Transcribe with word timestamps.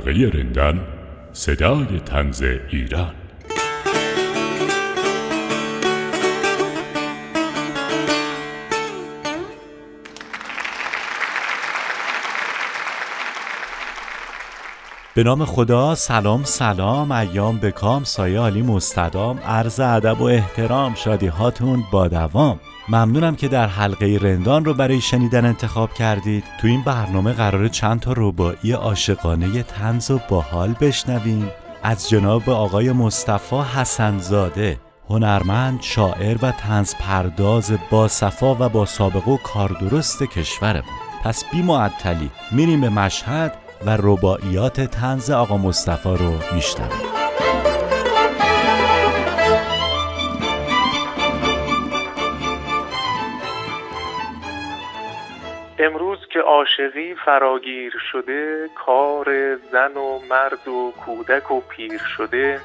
حلقه 0.00 0.30
رندان 0.38 0.80
صدای 1.32 2.00
تنز 2.06 2.42
ایران 2.42 3.14
به 15.14 15.22
نام 15.22 15.44
خدا 15.44 15.94
سلام 15.94 16.44
سلام 16.44 17.12
ایام 17.12 17.58
بکام 17.58 18.04
سایه 18.04 18.38
عالی 18.38 18.62
مستدام 18.62 19.38
عرض 19.38 19.80
ادب 19.80 20.20
و 20.20 20.24
احترام 20.24 20.94
شادی 20.94 21.26
هاتون 21.26 21.84
با 21.92 22.08
دوام. 22.08 22.60
ممنونم 22.88 23.36
که 23.36 23.48
در 23.48 23.66
حلقه 23.66 24.18
رندان 24.22 24.64
رو 24.64 24.74
برای 24.74 25.00
شنیدن 25.00 25.44
انتخاب 25.44 25.94
کردید. 25.94 26.44
تو 26.60 26.66
این 26.66 26.82
برنامه 26.82 27.32
قرار 27.32 27.68
چند 27.68 28.00
تا 28.00 28.14
ربایی 28.16 28.72
عاشقانه 28.72 29.62
تنز 29.62 30.10
و 30.10 30.20
باحال 30.28 30.74
بشنویم. 30.80 31.50
از 31.82 32.08
جناب 32.08 32.50
آقای 32.50 32.92
مصطفی 32.92 33.56
حسنزاده 33.56 34.80
هنرمند، 35.08 35.82
شاعر 35.82 36.36
و 36.42 36.52
تنز 36.52 36.94
پرداز 36.94 37.72
با 37.90 38.08
صفا 38.08 38.54
و 38.54 38.68
با 38.68 38.86
سابقه 38.86 39.30
و 39.30 39.36
کاردرست 39.36 40.22
کشورمون. 40.22 40.94
پس 41.24 41.44
بی 41.52 41.62
معطلی 41.62 42.30
میریم 42.52 42.80
به 42.80 42.88
مشهد 42.88 43.54
و 43.86 43.96
رباعیات 44.02 44.80
تنز 44.80 45.30
آقا 45.30 45.56
مصطفی 45.56 46.08
رو 46.08 46.32
میشنویم. 46.54 47.29
امروز 55.82 56.18
که 56.32 56.40
عاشقی 56.40 57.14
فراگیر 57.14 57.92
شده 58.12 58.70
کار 58.74 59.56
زن 59.56 59.96
و 59.96 60.18
مرد 60.30 60.68
و 60.68 60.92
کودک 61.04 61.50
و 61.50 61.60
پیر 61.60 62.00
شده. 62.16 62.60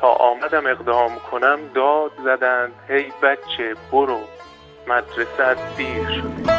تا 0.00 0.08
آمدم 0.08 0.66
اقدام 0.66 1.18
کنم 1.30 1.58
داد 1.74 2.12
زدند 2.24 2.72
هی 2.88 3.12
بچه 3.22 3.74
برو. 3.92 4.20
مدرسه 4.86 5.76
دیر 5.76 6.08
شده. 6.08 6.52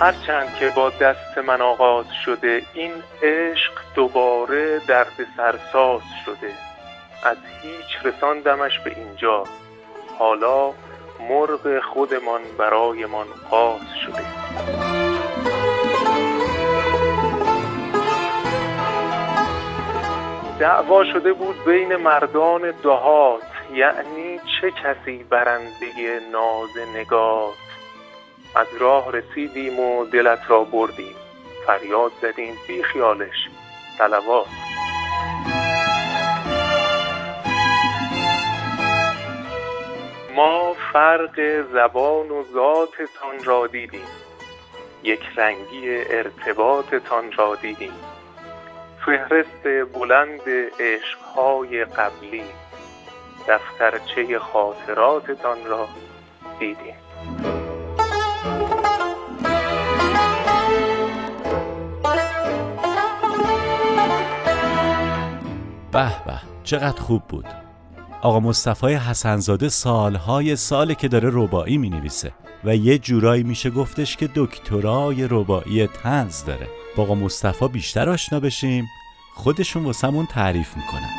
هرچند 0.00 0.54
که 0.54 0.72
با 0.76 0.90
دست 0.90 1.38
من 1.38 1.60
آغاز 1.60 2.06
شده 2.24 2.62
این 2.74 2.92
عشق 3.22 3.72
دوباره 3.94 4.80
درد 4.88 5.26
سرساز 5.36 6.02
شده. 6.24 6.70
از 7.22 7.36
هیچ 7.62 8.04
رساندمش 8.04 8.78
به 8.78 8.96
اینجا. 8.96 9.44
حالا 10.18 10.72
مرغ 11.20 11.80
خودمان 11.80 12.40
برایمان 12.58 13.26
قاز 13.50 13.80
شده. 14.06 14.24
دعوا 20.58 21.04
شده 21.04 21.32
بود 21.32 21.64
بین 21.64 21.96
مردان 21.96 22.70
دهات 22.82 23.42
یعنی 23.72 24.40
چه 24.60 24.70
کسی 24.70 25.24
برنده 25.24 26.20
ناز 26.32 26.88
نگات. 26.96 27.54
از 28.54 28.66
راه 28.80 29.12
رسیدیم 29.12 29.80
و 29.80 30.04
دلت 30.04 30.40
را 30.48 30.64
بردیم. 30.64 31.14
فریاد 31.66 32.12
زدیم 32.22 32.54
بی 32.68 32.82
خیالش. 32.82 33.48
سلوات 33.98 34.46
ما 40.40 40.74
فرق 40.92 41.40
زبان 41.72 42.30
و 42.30 42.44
ذاتتان 42.54 43.44
را 43.44 43.66
دیدیم. 43.66 44.06
یک 45.02 45.20
رنگی 45.36 46.04
ارتباطتان 46.10 47.32
را 47.32 47.54
دیدیم. 47.54 47.92
فهرست 49.06 49.92
بلند 49.94 50.40
عشقهای 50.80 51.84
قبلی 51.84 52.44
دفترچه 53.48 54.38
خاطراتتان 54.38 55.58
را 55.66 55.88
دیدیم. 56.58 56.94
به 65.92 66.24
به 66.26 66.34
چقدر 66.64 67.00
خوب 67.00 67.22
بود. 67.28 67.69
آقا 68.22 68.40
مصطفی 68.40 68.94
حسنزاده 68.94 69.68
سالهای 69.68 70.56
ساله 70.56 70.94
که 70.94 71.08
داره 71.08 71.30
ربایی 71.32 71.78
می 71.78 71.90
نویسه 71.90 72.32
و 72.64 72.76
یه 72.76 72.98
جورایی 72.98 73.42
میشه 73.42 73.70
گفتش 73.70 74.16
که 74.16 74.28
دکترای 74.34 75.28
ربایی 75.30 75.86
تنز 75.86 76.44
داره. 76.44 76.68
با 76.96 77.02
آقا 77.02 77.14
مصطفی 77.14 77.68
بیشتر 77.68 78.08
آشنا 78.08 78.40
بشیم. 78.40 78.84
خودشون 79.34 79.84
واسمون 79.84 80.26
تعریف 80.26 80.76
می‌کنن. 80.76 81.10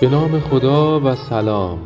به 0.00 0.08
نام 0.08 0.40
خدا 0.40 1.00
و 1.00 1.16
سلام. 1.16 1.78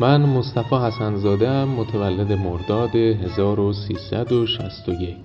من 0.00 0.20
مصطفی 0.20 0.76
حسنزاده 0.76 1.64
متولد 1.64 2.32
مرداد 2.32 2.96
1361 2.96 5.16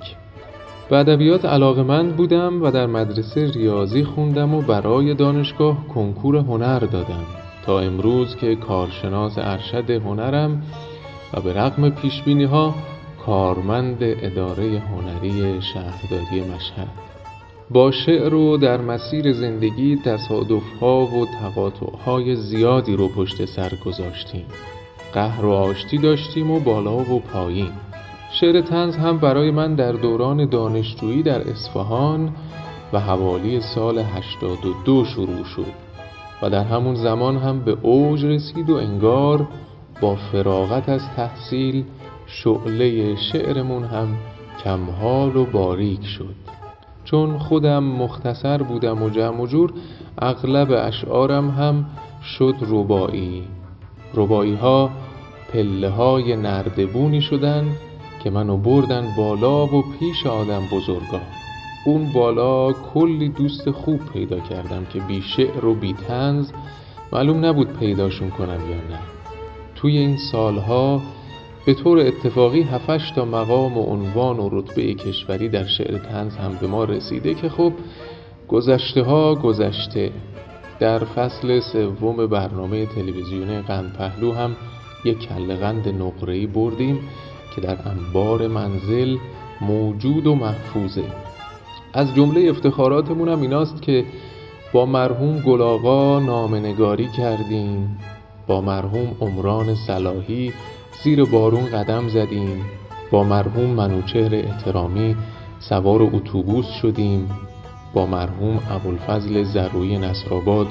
به 0.90 0.97
ادبیات 0.97 1.46
علاقمند 1.46 2.16
بودم 2.16 2.62
و 2.62 2.72
در 2.72 2.85
مدرسه 2.85 3.51
ریاضی 3.51 4.03
خوندم 4.03 4.53
و 4.53 4.62
برای 4.62 5.13
دانشگاه 5.13 5.88
کنکور 5.88 6.35
هنر 6.35 6.79
دادم. 6.79 7.25
تا 7.66 7.79
امروز 7.79 8.35
که 8.35 8.56
کارشناس 8.56 9.34
ارشد 9.38 9.90
هنرم 9.90 10.63
و 11.34 11.41
به 11.41 11.53
رغم 11.53 11.90
پیشبینی 11.90 12.44
ها 12.44 12.75
کارمند 13.25 13.97
اداره 14.01 14.79
هنری 14.79 15.62
شهرداری 15.62 16.41
مشهد. 16.56 16.88
با 17.69 17.91
شعر 17.91 18.34
و 18.34 18.57
در 18.57 18.81
مسیر 18.81 19.34
زندگی 19.34 19.95
تصادف 19.95 20.63
ها 20.81 21.06
و 21.06 21.25
تقاطع 21.41 21.97
های 22.06 22.35
زیادی 22.35 22.95
رو 22.95 23.07
پشت 23.07 23.45
سر 23.45 23.72
گذاشتیم. 23.85 24.45
قهر 25.13 25.45
و 25.45 25.51
آشتی 25.51 25.97
داشتیم 25.97 26.51
و 26.51 26.59
بالا 26.59 26.97
و 26.97 27.19
پایین. 27.19 27.72
شعر 28.40 28.62
تنز 28.62 28.96
هم 28.96 29.18
برای 29.18 29.51
من 29.51 29.75
در 29.75 29.91
دوران 29.91 30.50
دانشجویی 30.50 31.23
در 31.23 31.50
اصفهان 31.50 32.34
و 32.94 33.00
حوالی 33.00 33.62
سال 33.62 34.00
82 34.00 35.06
شروع 35.06 35.44
شد 35.44 35.73
و 36.41 36.50
در 36.50 36.63
همون 36.63 36.95
زمان 36.95 37.38
هم 37.38 37.59
به 37.59 37.78
اوج 37.81 38.25
رسید 38.25 38.69
و 38.69 38.75
انگار 38.75 39.47
با 40.01 40.16
فراغت 40.16 40.90
از 40.90 41.01
تحصیل 41.16 41.84
شعله 42.25 43.16
شعرمون 43.16 43.84
هم 43.84 44.07
کمحال 44.63 45.35
و 45.35 45.45
باریک 45.45 46.06
شد. 46.06 46.35
چون 47.03 47.38
خودم 47.38 47.84
مختصر 47.84 48.63
بودم 48.63 49.03
و 49.03 49.09
جمع 49.09 49.41
و 49.41 49.47
جور 49.47 49.74
اغلب 50.18 50.72
اشعارم 50.72 51.50
هم 51.50 51.85
شد 52.24 52.56
ربایی 52.62 53.44
ربایی 54.13 54.56
ها 54.56 54.90
پله 55.53 55.90
های 55.90 56.35
نردبونی 56.35 57.22
شدن 57.22 57.66
که 58.25 58.31
منو 58.31 58.58
بردن 58.58 59.13
بالا 59.18 59.66
و 59.66 59.84
پیش 60.00 60.25
آدم 60.25 60.63
بزرگا 60.72 61.22
اون 61.86 62.13
بالا 62.13 62.74
کلی 62.74 63.30
دوست 63.30 63.72
خوب 63.72 64.00
پیدا 64.13 64.40
کردم 64.40 64.86
که 64.86 65.00
بی 65.00 65.22
شعر 65.22 65.66
و 65.66 65.75
بی 65.75 65.94
تنز 65.94 66.52
معلوم 67.13 67.46
نبود 67.46 67.74
پیداشون 67.80 68.30
کنم 68.30 68.69
یا 68.69 68.75
نه. 68.75 69.00
توی 69.75 69.97
این 69.97 70.18
سالها 70.18 71.02
به 71.66 71.74
طور 71.74 72.00
اتفاقی 72.00 72.62
هفش 72.62 73.12
تا 73.16 73.25
مقام 73.25 73.78
و 73.78 73.84
عنوان 73.84 74.40
و 74.40 74.50
رتبه 74.52 74.94
کشوری 74.94 75.50
در 75.50 75.66
شعر 75.66 75.98
تنز 75.98 76.36
هم 76.36 76.57
به 76.62 76.68
ما 76.68 76.83
رسیده 76.83 77.33
که 77.33 77.50
خب 77.50 77.74
گذشته 78.48 79.04
ها 79.04 79.36
گذشته. 79.36 80.12
در 80.80 81.00
فصل 81.00 81.60
سوم 81.60 82.28
برنامه 82.28 82.86
تلویزیونی 82.86 83.62
قند 83.62 83.94
پهلو 83.94 84.31
هم 84.33 84.56
یک 85.06 85.30
کله 85.30 85.56
قند 85.56 85.89
نقره‌ای 85.89 86.48
بردیم 86.48 87.00
که 87.56 87.62
در 87.62 87.78
انبار 87.86 88.48
منزل 88.48 89.18
موجود 89.62 90.28
و 90.28 90.36
محفوظه. 90.36 91.04
از 91.94 92.16
جمله 92.16 92.50
افتخاراتمون 92.50 93.30
هم 93.30 93.42
ایناست 93.42 93.81
که 93.81 94.06
با 94.74 94.86
مرحوم 94.86 95.40
گلاغا 95.40 96.19
نامنگاری 96.19 97.07
کردیم 97.07 97.98
با 98.48 98.62
مرحوم 98.62 99.16
عمران 99.22 99.75
صلاحی 99.75 100.54
زیر 101.04 101.25
بارون 101.25 101.66
قدم 101.66 102.07
زدیم 102.07 102.66
با 103.12 103.24
مرحوم 103.24 103.66
منوچهر 103.66 104.36
احترامی 104.36 105.16
سوار 105.60 106.02
اتوبوس 106.02 106.66
شدیم 106.81 107.30
با 107.94 108.06
مرحوم 108.06 108.60
ابوالفضل 108.72 109.44
زروی 109.44 109.98
نصرآباد 109.98 110.68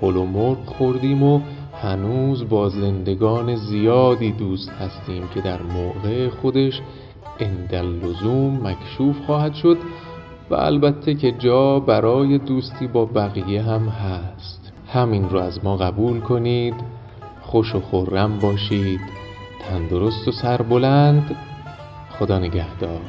پلو 0.00 0.24
مرغ 0.24 0.66
خوردیم 0.66 1.22
و 1.22 1.40
هنوز 1.82 2.48
با 2.48 2.68
زندگان 2.68 3.56
زیادی 3.56 4.32
دوست 4.32 4.70
هستیم 4.70 5.28
که 5.34 5.40
در 5.40 5.62
موقع 5.62 6.28
خودش 6.28 6.80
اندلزوم 7.40 8.66
مکشوف 8.66 9.16
خواهد 9.26 9.54
شد 9.54 9.78
و 10.50 10.54
البته 10.54 11.14
که 11.14 11.32
جا 11.32 11.80
برای 11.80 12.38
دوستی 12.38 12.86
با 12.86 13.04
بقیه 13.04 13.62
هم 13.62 13.88
هست. 13.88 14.72
همین 14.92 15.28
رو 15.28 15.38
از 15.38 15.64
ما 15.64 15.76
قبول 15.76 16.20
کنید. 16.20 16.74
خوش 17.40 17.74
و 17.74 17.80
خورم 17.80 18.38
باشید. 18.38 19.00
تندرست 19.68 20.28
و 20.28 20.32
سربلند. 20.32 21.36
خدا 22.18 22.38
نگهدار. 22.38 23.00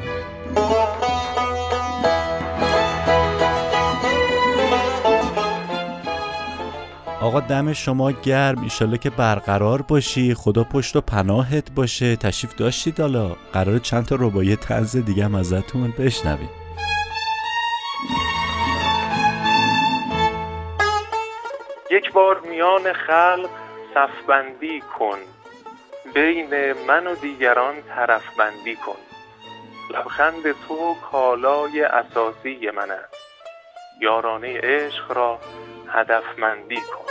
آقا 7.22 7.40
دم 7.40 7.74
شما 7.74 8.12
گرم. 8.12 8.62
ایشالله 8.62 8.98
که 8.98 9.10
برقرار 9.10 9.82
باشی. 9.82 10.34
خدا 10.34 10.64
پشت 10.64 10.96
و 10.96 11.02
پناهت 11.02 11.72
باشه. 11.72 12.16
تشریف 12.16 12.56
داشتید 12.56 13.00
حالا. 13.00 13.36
قرار 13.54 13.80
چند 13.80 14.06
تا 14.06 14.16
ربایی 14.20 14.56
تنز 14.56 14.96
دیگه 14.96 15.26
هم 15.26 15.36
ازتون 15.36 15.94
بشنویم. 16.00 16.50
یک 21.92 22.12
بار 22.14 22.40
میان 22.40 22.94
خلق 22.94 23.50
صفبندی 23.94 24.82
کن. 25.00 25.18
بین 26.14 26.74
من 26.88 27.08
و 27.08 27.16
دیگران 27.16 27.76
طرفبندی 27.96 28.76
کن. 28.76 29.00
لبخند 29.94 30.44
تو 30.68 30.96
کالای 31.12 31.82
اساسی 31.84 32.70
من 32.76 32.92
است 32.92 33.16
یارانه 34.02 34.60
عشق 34.64 35.12
را 35.12 35.40
هدفمندی 35.90 36.76
کن. 36.76 37.06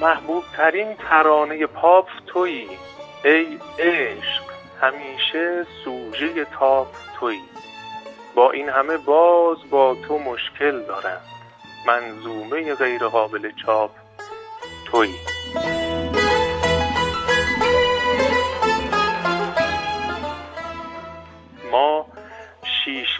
محبوب 0.00 0.44
ترین 0.56 0.94
ترانه 0.94 1.66
پاپ 1.66 2.08
تویی. 2.26 2.68
ای 3.24 3.58
عشق 3.78 4.42
همیشه 4.80 5.66
سوژه 5.84 6.44
تاپ 6.44 6.88
تویی. 7.20 7.42
با 8.34 8.50
این 8.50 8.68
همه 8.68 8.96
باز 8.96 9.58
با 9.70 9.96
تو 10.08 10.18
مشکل 10.18 10.82
دارم. 10.82 11.20
منظومه 11.86 12.74
غیر 12.74 13.06
قابل 13.06 13.50
چاپ 13.66 13.90
تویی. 14.90 15.14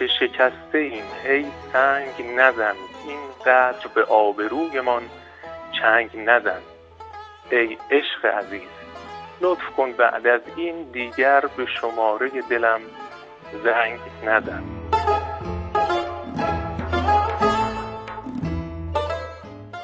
شیشه 0.07 0.27
شکسته 0.27 0.77
ایم. 0.77 1.03
ای 1.25 1.45
سنگ 1.73 2.25
نزن. 2.35 2.75
این 3.07 3.19
قدر 3.45 3.87
به 3.95 4.03
آبرویمان 4.03 5.03
چنگ 5.81 6.09
نزن. 6.15 6.61
ای 7.51 7.77
عشق 7.91 8.25
عزیز 8.25 8.69
لطف 9.41 9.65
کن 9.77 9.91
بعد 9.91 10.27
از 10.27 10.41
این 10.55 10.91
دیگر 10.91 11.41
به 11.57 11.65
شماره 11.65 12.29
دلم 12.49 12.81
زنگ 13.63 13.99
نزن. 14.23 14.63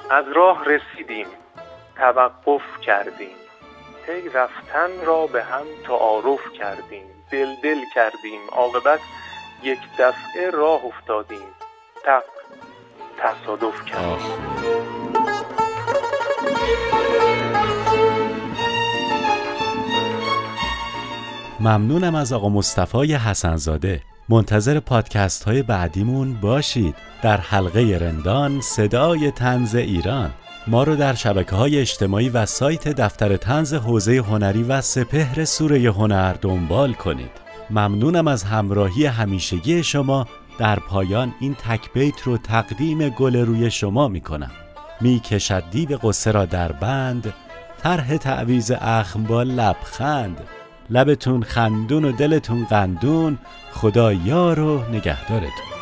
از 0.10 0.26
راه 0.28 0.66
رسیدیم. 0.66 1.28
توقف 1.98 2.80
کردیم. 2.82 3.36
پی 4.06 4.30
رفتن 4.30 5.06
را 5.06 5.28
به 5.28 5.44
هم 5.44 5.66
تعارف 5.88 6.52
کردیم. 6.54 7.04
دل 7.32 7.56
دل 7.64 7.80
کردیم. 7.96 8.42
عاقبت 8.52 9.00
یک 9.64 9.80
دفعه 10.00 10.50
راه 10.54 10.86
افتادیم. 10.86 11.48
تق 12.06 12.24
تصادف 13.18 13.86
کردیم 13.86 14.60
ممنونم 21.60 22.16
از 22.16 22.34
آقا 22.34 22.50
مصطفی 22.50 23.14
حسنزاده. 23.14 24.02
منتظر 24.30 24.80
پادکست 24.80 25.44
های 25.44 25.64
بعدیمون 25.64 26.34
باشید. 26.34 26.96
در 27.22 27.38
حلقه 27.38 27.98
رندان 28.02 28.62
صدای 28.62 29.32
تنز 29.32 29.76
ایران. 29.76 30.32
ما 30.68 30.84
رو 30.84 30.96
در 30.96 31.14
شبکه 31.14 31.56
های 31.56 31.80
اجتماعی 31.80 32.30
و 32.30 32.46
سایت 32.46 32.88
دفتر 32.88 33.38
تنز 33.38 33.74
حوزه 33.74 34.18
هنری 34.18 34.64
و 34.64 34.82
سپهر 34.82 35.46
سوره 35.46 35.80
هنر 35.80 36.34
دنبال 36.34 36.94
کنید. 36.94 37.49
ممنونم 37.72 38.28
از 38.28 38.44
همراهی 38.44 39.06
همیشگی 39.06 39.84
شما. 39.84 40.28
در 40.58 40.80
پایان 40.80 41.34
این 41.40 41.56
تک 41.56 41.94
بیت 41.94 42.22
رو 42.22 42.38
تقدیم 42.38 43.10
گل 43.10 43.36
روی 43.36 43.72
شما 43.72 44.08
می 44.08 44.22
کنم 44.22 44.52
می 45.02 45.20
کشد 45.20 45.64
دیو 45.72 45.98
قصه 45.98 46.32
را 46.32 46.46
در 46.46 46.72
بند 46.72 47.34
طرح 47.84 48.18
تعویز 48.18 48.72
اخم 48.72 49.24
با 49.24 49.44
لبخند. 49.44 50.42
لبتون 50.90 51.44
خندون 51.44 52.06
و 52.06 52.12
دلتون 52.12 52.66
قندون 52.66 53.38
خدا 53.72 54.14
یار 54.14 54.60
و 54.60 54.84
نگهدارتون. 54.92 55.79